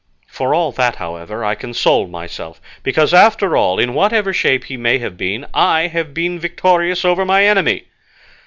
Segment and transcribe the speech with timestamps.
[0.27, 4.97] For all that, however, I console myself, because, after all, in whatever shape he may
[4.97, 7.83] have been, I have victorious over my enemy."